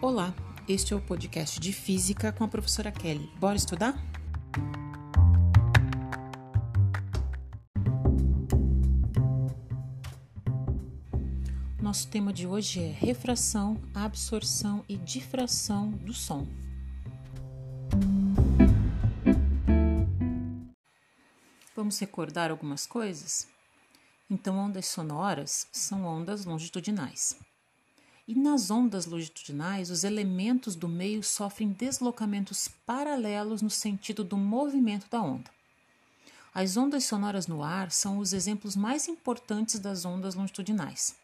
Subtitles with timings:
[0.00, 0.32] Olá,
[0.68, 3.28] este é o podcast de Física com a professora Kelly.
[3.36, 3.96] Bora estudar?
[11.82, 16.46] Nosso tema de hoje é refração, absorção e difração do som.
[21.74, 23.48] Vamos recordar algumas coisas?
[24.30, 27.47] Então, ondas sonoras são ondas longitudinais.
[28.28, 35.08] E nas ondas longitudinais, os elementos do meio sofrem deslocamentos paralelos no sentido do movimento
[35.08, 35.50] da onda.
[36.52, 41.16] As ondas sonoras no ar são os exemplos mais importantes das ondas longitudinais.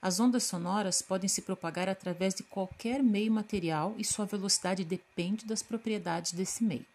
[0.00, 5.44] As ondas sonoras podem se propagar através de qualquer meio material e sua velocidade depende
[5.44, 6.86] das propriedades desse meio.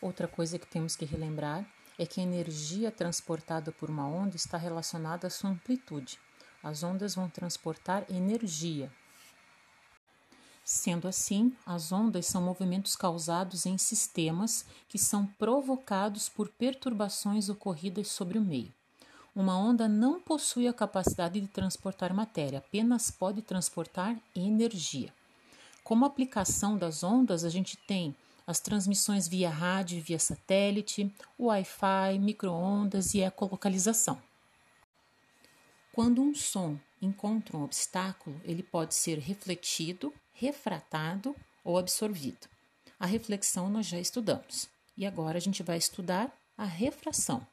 [0.00, 1.66] Outra coisa que temos que relembrar
[1.98, 6.18] é que a energia transportada por uma onda está relacionada à sua amplitude.
[6.62, 8.90] As ondas vão transportar energia.
[10.64, 18.08] Sendo assim, as ondas são movimentos causados em sistemas que são provocados por perturbações ocorridas
[18.08, 18.72] sobre o meio.
[19.34, 25.12] Uma onda não possui a capacidade de transportar matéria, apenas pode transportar energia.
[25.82, 28.14] Como aplicação das ondas, a gente tem
[28.46, 34.18] as transmissões via rádio via satélite, Wi-Fi, microondas e ecolocalização.
[35.94, 42.48] Quando um som encontra um obstáculo, ele pode ser refletido, refratado ou absorvido.
[42.98, 47.46] A reflexão nós já estudamos e agora a gente vai estudar a refração.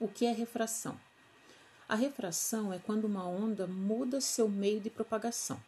[0.00, 0.98] O que é refração?
[1.88, 5.62] A refração é quando uma onda muda seu meio de propagação.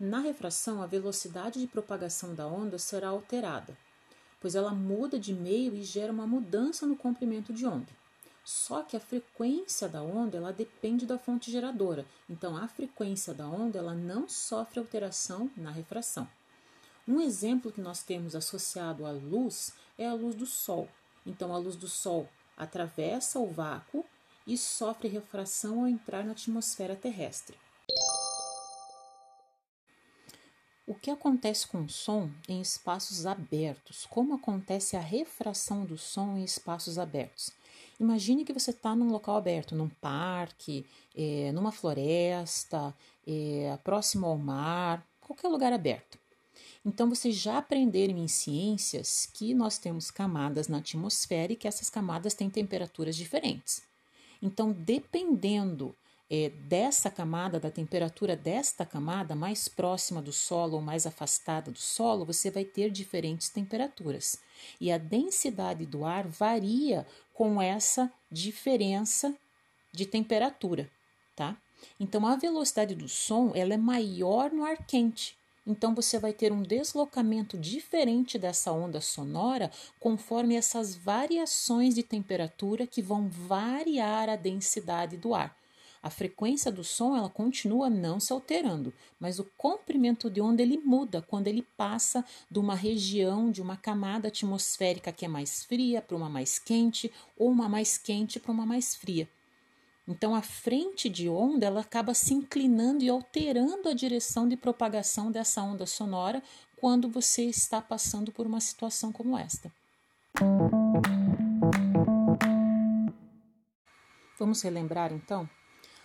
[0.00, 3.78] Na refração, a velocidade de propagação da onda será alterada,
[4.44, 7.88] pois ela muda de meio e gera uma mudança no comprimento de onda.
[8.44, 13.48] Só que a frequência da onda ela depende da fonte geradora, então a frequência da
[13.48, 16.28] onda ela não sofre alteração na refração.
[17.08, 20.90] Um exemplo que nós temos associado à luz é a luz do Sol.
[21.24, 24.04] Então, a luz do Sol atravessa o vácuo
[24.46, 27.56] e sofre refração ao entrar na atmosfera terrestre.
[30.86, 34.04] O que acontece com o som em espaços abertos?
[34.04, 37.50] Como acontece a refração do som em espaços abertos?
[37.98, 40.84] Imagine que você está num local aberto, num parque,
[41.16, 42.94] é, numa floresta,
[43.26, 46.18] é, próximo ao mar, qualquer lugar aberto.
[46.84, 51.88] Então, vocês já aprenderam em ciências que nós temos camadas na atmosfera e que essas
[51.88, 53.82] camadas têm temperaturas diferentes.
[54.42, 55.96] Então, dependendo
[56.30, 61.78] é, dessa camada, da temperatura desta camada, mais próxima do solo ou mais afastada do
[61.78, 64.38] solo, você vai ter diferentes temperaturas.
[64.80, 69.34] E a densidade do ar varia com essa diferença
[69.92, 70.90] de temperatura,
[71.36, 71.56] tá?
[72.00, 75.36] Então a velocidade do som ela é maior no ar quente.
[75.66, 82.86] Então você vai ter um deslocamento diferente dessa onda sonora conforme essas variações de temperatura
[82.86, 85.56] que vão variar a densidade do ar.
[86.04, 90.76] A frequência do som ela continua não se alterando, mas o comprimento de onda ele
[90.76, 96.02] muda quando ele passa de uma região, de uma camada atmosférica que é mais fria
[96.02, 99.26] para uma mais quente ou uma mais quente para uma mais fria.
[100.06, 105.32] Então a frente de onda ela acaba se inclinando e alterando a direção de propagação
[105.32, 106.42] dessa onda sonora
[106.76, 109.72] quando você está passando por uma situação como esta.
[114.38, 115.48] Vamos relembrar então?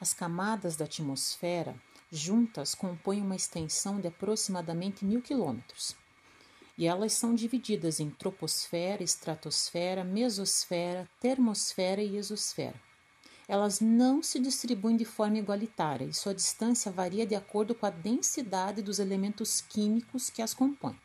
[0.00, 1.76] As camadas da atmosfera
[2.10, 5.94] juntas compõem uma extensão de aproximadamente mil quilômetros.
[6.78, 12.80] E elas são divididas em troposfera, estratosfera, mesosfera, termosfera e exosfera.
[13.46, 17.90] Elas não se distribuem de forma igualitária e sua distância varia de acordo com a
[17.90, 20.98] densidade dos elementos químicos que as compõem.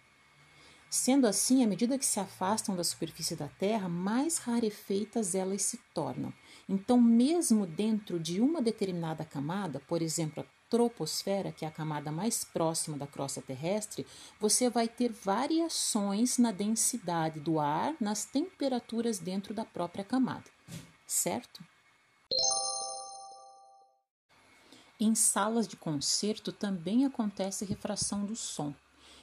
[0.90, 5.78] Sendo assim, à medida que se afastam da superfície da Terra, mais rarefeitas elas se
[5.94, 6.32] tornam.
[6.68, 12.12] Então, mesmo dentro de uma determinada camada, por exemplo, a troposfera, que é a camada
[12.12, 14.06] mais próxima da crosta terrestre,
[14.40, 20.46] você vai ter variações na densidade do ar, nas temperaturas dentro da própria camada,
[21.06, 21.64] certo?
[25.00, 28.74] Em salas de concerto também acontece refração do som.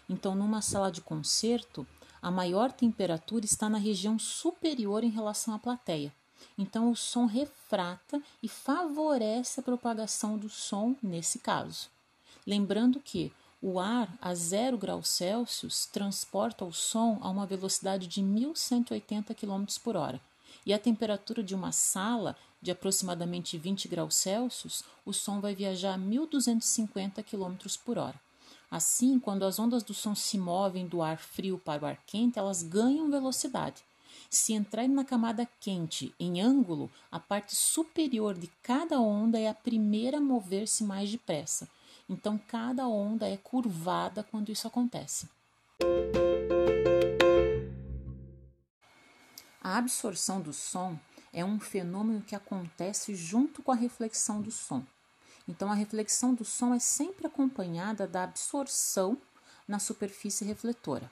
[0.09, 1.87] Então, numa sala de concerto,
[2.21, 6.15] a maior temperatura está na região superior em relação à plateia.
[6.57, 11.89] Então, o som refrata e favorece a propagação do som nesse caso.
[12.47, 18.21] Lembrando que o ar a 0 graus Celsius transporta o som a uma velocidade de
[18.21, 20.21] 1180 km por hora.
[20.67, 25.95] E a temperatura de uma sala de aproximadamente 20 graus Celsius, o som vai viajar
[25.95, 28.21] a 1250 km por hora.
[28.71, 32.39] Assim, quando as ondas do som se movem do ar frio para o ar quente,
[32.39, 33.85] elas ganham velocidade.
[34.33, 39.53] Se entrarem na camada quente em ângulo, a parte superior de cada onda é a
[39.53, 41.69] primeira a mover-se mais depressa.
[42.09, 45.29] Então, cada onda é curvada quando isso acontece.
[49.61, 50.99] A absorção do som
[51.31, 54.83] é um fenômeno que acontece junto com a reflexão do som.
[55.47, 59.19] Então, a reflexão do som é sempre acompanhada da absorção
[59.69, 61.11] na superfície refletora.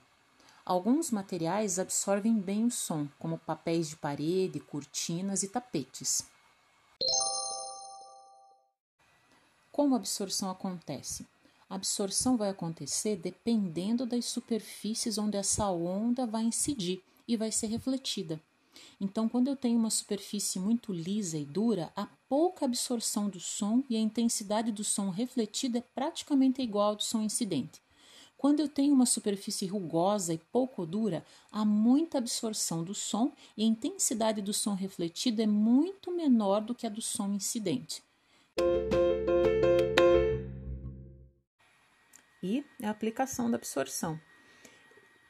[0.64, 6.24] Alguns materiais absorvem bem o som, como papéis de parede, cortinas e tapetes.
[9.72, 11.26] Como a absorção acontece?
[11.68, 17.68] A absorção vai acontecer dependendo das superfícies onde essa onda vai incidir e vai ser
[17.68, 18.40] refletida.
[19.00, 23.82] Então, quando eu tenho uma superfície muito lisa e dura, há pouca absorção do som
[23.88, 27.80] e a intensidade do som refletido é praticamente igual ao do som incidente.
[28.40, 31.22] Quando eu tenho uma superfície rugosa e pouco dura,
[31.52, 36.74] há muita absorção do som e a intensidade do som refletido é muito menor do
[36.74, 38.02] que a do som incidente.
[42.42, 44.18] E a aplicação da absorção.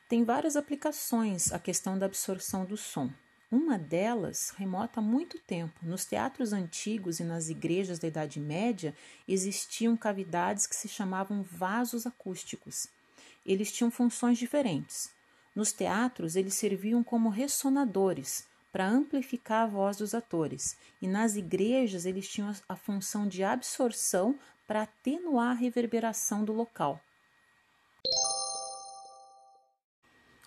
[0.09, 3.11] Tem várias aplicações a questão da absorção do som.
[3.51, 5.85] Uma delas remota há muito tempo.
[5.85, 8.95] Nos teatros antigos e nas igrejas da Idade Média
[9.27, 12.87] existiam cavidades que se chamavam vasos acústicos.
[13.45, 15.11] Eles tinham funções diferentes.
[15.55, 22.07] Nos teatros, eles serviam como ressonadores para amplificar a voz dos atores, e nas igrejas,
[22.07, 27.01] eles tinham a função de absorção para atenuar a reverberação do local.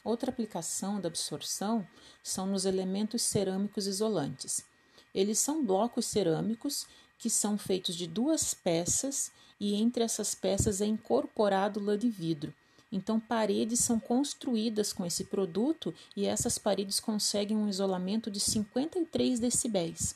[0.04, 1.88] Outra aplicação da absorção
[2.22, 4.66] são nos elementos cerâmicos isolantes.
[5.13, 6.88] Eles são blocos cerâmicos
[7.18, 12.54] que são feitos de duas peças e entre essas peças é incorporado lã de vidro.
[12.95, 19.40] Então, paredes são construídas com esse produto e essas paredes conseguem um isolamento de 53
[19.40, 20.16] decibéis.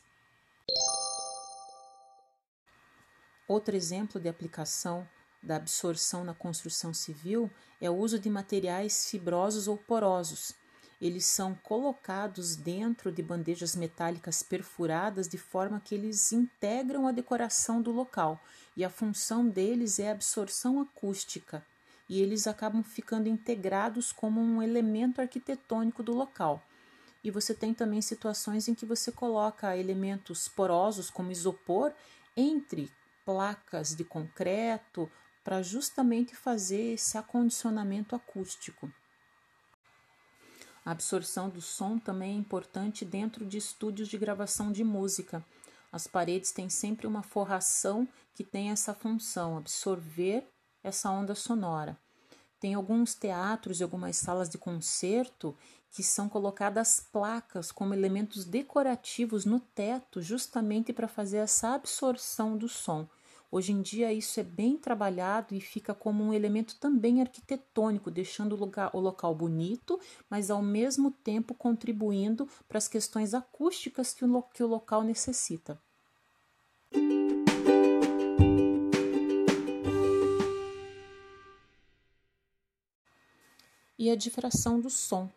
[3.48, 5.10] Outro exemplo de aplicação
[5.42, 7.50] da absorção na construção civil
[7.82, 10.54] é o uso de materiais fibrosos ou porosos.
[11.02, 17.82] Eles são colocados dentro de bandejas metálicas perfuradas de forma que eles integram a decoração
[17.82, 18.40] do local
[18.76, 21.66] e a função deles é a absorção acústica
[22.10, 26.64] e eles acabam ficando integrados como um elemento arquitetônico do local.
[27.24, 31.94] E você tem também situações em que você coloca elementos porosos como isopor
[32.36, 32.92] entre
[33.26, 35.12] placas de concreto
[35.44, 38.92] para justamente fazer esse acondicionamento acústico.
[40.86, 45.46] A absorção do som também é importante dentro de estúdios de gravação de música.
[45.92, 50.48] As paredes têm sempre uma forração que tem essa função, absorver
[50.88, 51.98] essa onda sonora.
[52.60, 55.56] Tem alguns teatros e algumas salas de concerto
[55.92, 62.68] que são colocadas placas como elementos decorativos no teto, justamente para fazer essa absorção do
[62.68, 63.08] som.
[63.50, 68.54] Hoje em dia isso é bem trabalhado e fica como um elemento também arquitetônico, deixando
[68.54, 70.00] o, lugar, o local bonito,
[70.30, 75.80] mas ao mesmo tempo contribuindo para as questões acústicas que o, que o local necessita.
[83.98, 85.30] E a difração do som.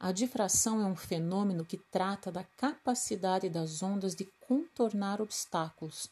[0.00, 6.08] A difração é um fenômeno que trata da capacidade das ondas de contornar obstáculos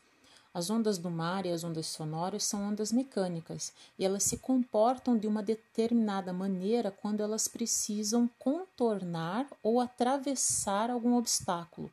[0.56, 5.18] as ondas do mar e as ondas sonoras são ondas mecânicas e elas se comportam
[5.18, 11.92] de uma determinada maneira quando elas precisam contornar ou atravessar algum obstáculo.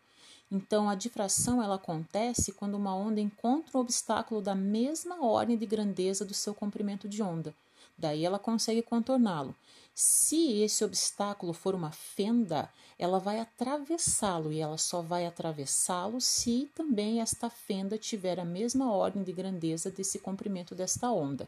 [0.49, 5.65] Então, a difração ela acontece quando uma onda encontra um obstáculo da mesma ordem de
[5.65, 7.53] grandeza do seu comprimento de onda.
[7.97, 9.53] Daí ela consegue contorná-lo.
[9.93, 16.71] Se esse obstáculo for uma fenda, ela vai atravessá-lo e ela só vai atravessá-lo se
[16.73, 21.47] também esta fenda tiver a mesma ordem de grandeza desse comprimento desta onda.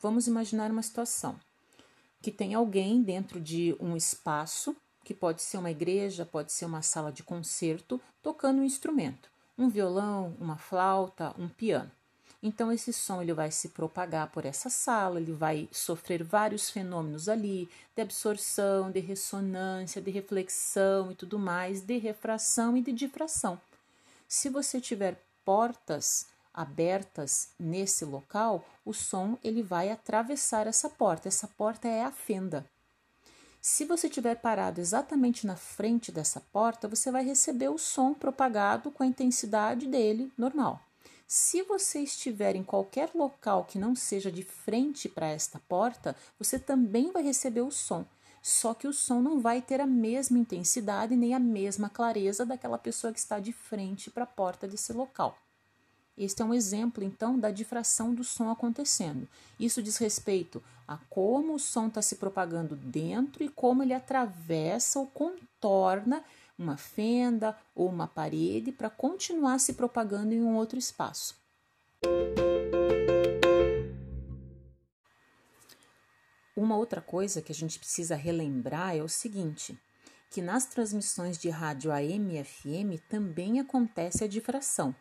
[0.00, 1.38] Vamos imaginar uma situação
[2.20, 6.82] que tem alguém dentro de um espaço, que pode ser uma igreja, pode ser uma
[6.82, 11.90] sala de concerto, tocando um instrumento, um violão, uma flauta, um piano.
[12.46, 17.26] Então esse som ele vai se propagar por essa sala, ele vai sofrer vários fenômenos
[17.26, 23.58] ali, de absorção, de ressonância, de reflexão e tudo mais, de refração e de difração.
[24.28, 31.28] Se você tiver portas abertas nesse local, o som ele vai atravessar essa porta.
[31.28, 32.66] Essa porta é a fenda.
[33.58, 38.90] Se você estiver parado exatamente na frente dessa porta, você vai receber o som propagado
[38.90, 40.78] com a intensidade dele normal.
[41.26, 46.58] Se você estiver em qualquer local que não seja de frente para esta porta, você
[46.58, 48.04] também vai receber o som.
[48.42, 52.76] Só que o som não vai ter a mesma intensidade nem a mesma clareza daquela
[52.76, 55.38] pessoa que está de frente para a porta desse local.
[56.16, 59.26] Este é um exemplo, então, da difração do som acontecendo.
[59.58, 64.98] Isso diz respeito a como o som está se propagando dentro e como ele atravessa
[65.00, 66.22] ou contorna
[66.58, 71.36] uma fenda ou uma parede para continuar se propagando em um outro espaço.
[76.56, 79.78] Uma outra coisa que a gente precisa relembrar é o seguinte:
[80.30, 84.94] que nas transmissões de rádio AM e FM também acontece a difração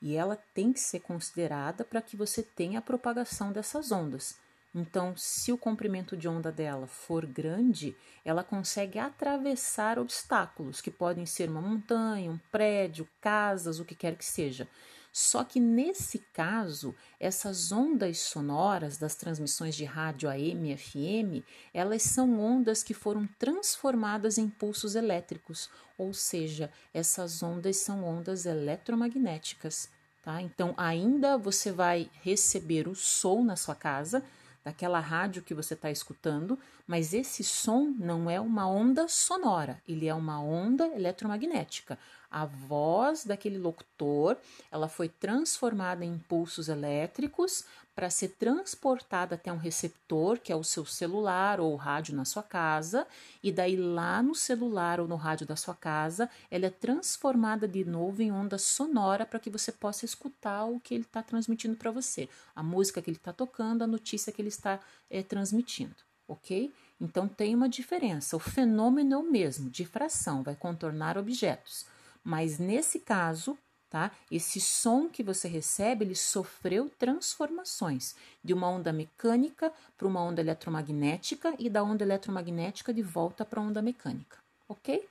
[0.00, 4.36] e ela tem que ser considerada para que você tenha a propagação dessas ondas.
[4.74, 11.24] Então, se o comprimento de onda dela for grande, ela consegue atravessar obstáculos, que podem
[11.24, 14.68] ser uma montanha, um prédio, casas, o que quer que seja.
[15.12, 22.02] Só que nesse caso, essas ondas sonoras das transmissões de rádio AM e FM, elas
[22.02, 29.88] são ondas que foram transformadas em pulsos elétricos, ou seja, essas ondas são ondas eletromagnéticas.
[30.20, 30.42] Tá?
[30.42, 34.24] Então, ainda você vai receber o som na sua casa,
[34.64, 40.08] daquela rádio que você está escutando, mas esse som não é uma onda sonora, ele
[40.08, 41.98] é uma onda eletromagnética.
[42.30, 44.36] A voz daquele locutor,
[44.72, 50.64] ela foi transformada em impulsos elétricos para ser transportada até um receptor, que é o
[50.64, 53.06] seu celular ou rádio na sua casa,
[53.42, 57.84] e daí lá no celular ou no rádio da sua casa, ela é transformada de
[57.84, 61.90] novo em onda sonora para que você possa escutar o que ele está transmitindo para
[61.90, 65.96] você, a música que ele está tocando, a notícia que ele está é, transmitindo,
[66.26, 66.72] ok?
[67.00, 68.36] Então tem uma diferença.
[68.36, 71.86] O fenômeno é o mesmo, difração, vai contornar objetos.
[72.24, 73.58] Mas nesse caso,
[73.94, 74.10] tá?
[74.28, 80.40] Esse som que você recebe, ele sofreu transformações de uma onda mecânica para uma onda
[80.40, 85.06] eletromagnética e da onda eletromagnética de volta para a onda mecânica, ok?